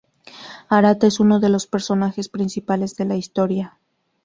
[0.67, 3.77] Arata es uno de los personajes principales de la historia.